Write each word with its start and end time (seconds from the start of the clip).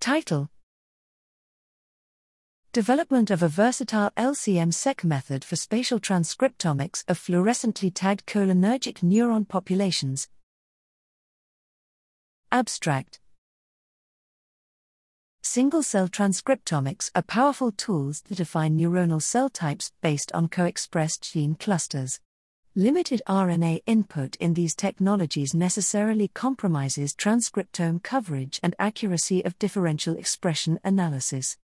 Title 0.00 0.48
Development 2.72 3.30
of 3.30 3.42
a 3.42 3.48
versatile 3.48 4.12
LCM-seq 4.16 5.02
method 5.02 5.44
for 5.44 5.56
spatial 5.56 5.98
transcriptomics 5.98 7.02
of 7.08 7.18
fluorescently 7.18 7.90
tagged 7.92 8.24
cholinergic 8.24 9.00
neuron 9.02 9.48
populations. 9.48 10.28
Abstract 12.52 13.18
Single 15.42 15.82
cell 15.82 16.08
transcriptomics 16.08 17.10
are 17.16 17.22
powerful 17.22 17.72
tools 17.72 18.20
that 18.28 18.36
define 18.36 18.78
neuronal 18.78 19.20
cell 19.20 19.48
types 19.48 19.92
based 20.00 20.30
on 20.32 20.46
co 20.46 20.64
expressed 20.64 21.32
gene 21.32 21.56
clusters. 21.56 22.20
Limited 22.78 23.20
RNA 23.26 23.80
input 23.86 24.36
in 24.36 24.54
these 24.54 24.76
technologies 24.76 25.52
necessarily 25.52 26.28
compromises 26.28 27.12
transcriptome 27.12 28.00
coverage 28.00 28.60
and 28.62 28.76
accuracy 28.78 29.44
of 29.44 29.58
differential 29.58 30.14
expression 30.14 30.78
analysis. 30.84 31.56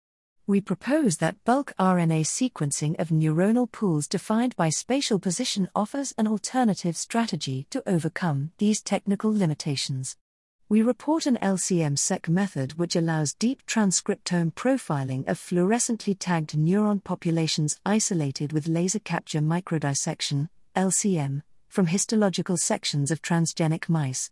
We 0.48 0.60
propose 0.60 1.18
that 1.18 1.36
bulk 1.44 1.72
RNA 1.78 2.22
sequencing 2.22 2.98
of 2.98 3.10
neuronal 3.10 3.70
pools 3.70 4.08
defined 4.08 4.56
by 4.56 4.70
spatial 4.70 5.20
position 5.20 5.68
offers 5.72 6.14
an 6.18 6.26
alternative 6.26 6.96
strategy 6.96 7.68
to 7.70 7.88
overcome 7.88 8.50
these 8.58 8.82
technical 8.82 9.32
limitations. 9.32 10.16
We 10.68 10.82
report 10.82 11.26
an 11.26 11.38
LCM-seq 11.40 12.28
method 12.28 12.72
which 12.72 12.96
allows 12.96 13.34
deep 13.34 13.64
transcriptome 13.66 14.52
profiling 14.54 15.28
of 15.28 15.38
fluorescently 15.38 16.16
tagged 16.18 16.56
neuron 16.58 17.04
populations 17.04 17.78
isolated 17.86 18.52
with 18.52 18.66
laser 18.66 18.98
capture 18.98 19.38
microdissection, 19.38 20.48
LCM, 20.74 21.42
from 21.68 21.86
histological 21.86 22.56
sections 22.56 23.10
of 23.10 23.22
transgenic 23.22 23.88
mice. 23.88 24.30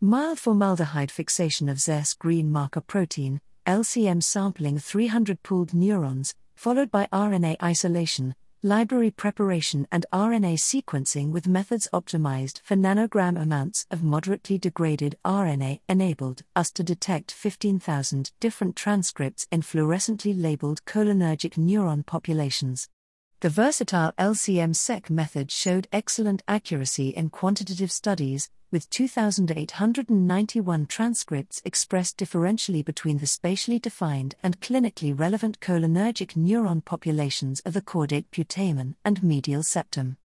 Mild 0.00 0.38
formaldehyde 0.38 1.10
fixation 1.10 1.68
of 1.68 1.78
ZsGreen 1.78 2.46
marker 2.46 2.80
protein, 2.80 3.40
LCM 3.66 4.22
sampling 4.22 4.78
300 4.78 5.42
pooled 5.42 5.74
neurons, 5.74 6.34
followed 6.54 6.90
by 6.90 7.08
RNA 7.12 7.56
isolation, 7.62 8.34
library 8.62 9.10
preparation, 9.10 9.88
and 9.90 10.06
RNA 10.12 10.54
sequencing 10.58 11.30
with 11.30 11.48
methods 11.48 11.88
optimized 11.92 12.60
for 12.62 12.76
nanogram 12.76 13.40
amounts 13.40 13.86
of 13.90 14.02
moderately 14.02 14.58
degraded 14.58 15.16
RNA 15.24 15.80
enabled 15.88 16.42
us 16.54 16.70
to 16.72 16.82
detect 16.82 17.32
15,000 17.32 18.30
different 18.38 18.76
transcripts 18.76 19.46
in 19.50 19.62
fluorescently 19.62 20.40
labeled 20.40 20.84
cholinergic 20.84 21.54
neuron 21.54 22.04
populations. 22.04 22.88
The 23.40 23.48
versatile 23.48 24.12
LCM-seq 24.18 25.08
method 25.08 25.50
showed 25.50 25.88
excellent 25.94 26.42
accuracy 26.46 27.08
in 27.08 27.30
quantitative 27.30 27.90
studies, 27.90 28.50
with 28.70 28.90
2,891 28.90 30.84
transcripts 30.84 31.62
expressed 31.64 32.18
differentially 32.18 32.84
between 32.84 33.16
the 33.16 33.26
spatially 33.26 33.78
defined 33.78 34.34
and 34.42 34.60
clinically 34.60 35.18
relevant 35.18 35.58
cholinergic 35.60 36.34
neuron 36.36 36.84
populations 36.84 37.60
of 37.60 37.72
the 37.72 37.80
caudate 37.80 38.26
putamen 38.30 38.96
and 39.06 39.22
medial 39.22 39.62
septum. 39.62 40.18